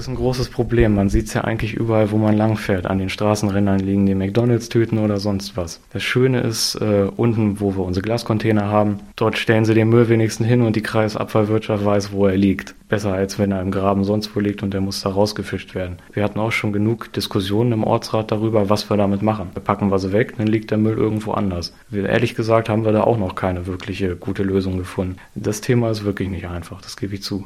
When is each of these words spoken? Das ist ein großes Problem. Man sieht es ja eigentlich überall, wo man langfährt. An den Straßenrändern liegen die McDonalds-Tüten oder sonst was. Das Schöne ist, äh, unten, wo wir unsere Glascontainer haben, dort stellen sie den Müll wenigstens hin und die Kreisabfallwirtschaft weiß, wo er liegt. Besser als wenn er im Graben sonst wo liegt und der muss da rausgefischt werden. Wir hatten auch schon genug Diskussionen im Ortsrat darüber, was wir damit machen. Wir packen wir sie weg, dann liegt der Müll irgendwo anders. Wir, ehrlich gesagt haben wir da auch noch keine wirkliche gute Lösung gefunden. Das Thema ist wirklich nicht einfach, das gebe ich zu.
Das 0.00 0.06
ist 0.06 0.14
ein 0.14 0.16
großes 0.16 0.48
Problem. 0.48 0.94
Man 0.94 1.10
sieht 1.10 1.26
es 1.26 1.34
ja 1.34 1.44
eigentlich 1.44 1.74
überall, 1.74 2.10
wo 2.10 2.16
man 2.16 2.34
langfährt. 2.34 2.86
An 2.86 2.96
den 2.96 3.10
Straßenrändern 3.10 3.80
liegen 3.80 4.06
die 4.06 4.14
McDonalds-Tüten 4.14 4.96
oder 4.96 5.20
sonst 5.20 5.58
was. 5.58 5.82
Das 5.92 6.02
Schöne 6.02 6.40
ist, 6.40 6.74
äh, 6.76 7.06
unten, 7.14 7.60
wo 7.60 7.76
wir 7.76 7.84
unsere 7.84 8.02
Glascontainer 8.02 8.64
haben, 8.64 9.00
dort 9.16 9.36
stellen 9.36 9.66
sie 9.66 9.74
den 9.74 9.90
Müll 9.90 10.08
wenigstens 10.08 10.46
hin 10.46 10.62
und 10.62 10.74
die 10.74 10.80
Kreisabfallwirtschaft 10.80 11.84
weiß, 11.84 12.12
wo 12.12 12.26
er 12.26 12.38
liegt. 12.38 12.74
Besser 12.88 13.12
als 13.12 13.38
wenn 13.38 13.52
er 13.52 13.60
im 13.60 13.70
Graben 13.70 14.02
sonst 14.02 14.34
wo 14.34 14.40
liegt 14.40 14.62
und 14.62 14.72
der 14.72 14.80
muss 14.80 15.02
da 15.02 15.10
rausgefischt 15.10 15.74
werden. 15.74 15.98
Wir 16.14 16.24
hatten 16.24 16.40
auch 16.40 16.50
schon 16.50 16.72
genug 16.72 17.12
Diskussionen 17.12 17.72
im 17.72 17.84
Ortsrat 17.84 18.32
darüber, 18.32 18.70
was 18.70 18.88
wir 18.88 18.96
damit 18.96 19.20
machen. 19.20 19.50
Wir 19.52 19.62
packen 19.62 19.90
wir 19.90 19.98
sie 19.98 20.12
weg, 20.12 20.34
dann 20.38 20.48
liegt 20.48 20.70
der 20.70 20.78
Müll 20.78 20.96
irgendwo 20.96 21.32
anders. 21.32 21.74
Wir, 21.90 22.08
ehrlich 22.08 22.34
gesagt 22.34 22.70
haben 22.70 22.86
wir 22.86 22.92
da 22.92 23.04
auch 23.04 23.18
noch 23.18 23.34
keine 23.34 23.66
wirkliche 23.66 24.16
gute 24.16 24.42
Lösung 24.44 24.78
gefunden. 24.78 25.18
Das 25.34 25.60
Thema 25.60 25.90
ist 25.90 26.04
wirklich 26.04 26.30
nicht 26.30 26.48
einfach, 26.48 26.80
das 26.80 26.96
gebe 26.96 27.14
ich 27.14 27.22
zu. 27.22 27.38